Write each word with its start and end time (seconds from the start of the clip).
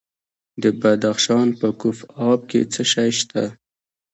د 0.61 0.63
بدخشان 0.81 1.47
په 1.59 1.67
کوف 1.81 1.97
اب 2.29 2.39
کې 2.49 2.61
څه 2.73 2.83
شی 2.91 3.09
شته؟ 3.19 3.43